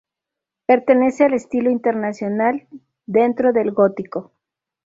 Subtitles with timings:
[0.65, 2.67] Pertenece al estilo internacional
[3.05, 4.31] dentro del gótico.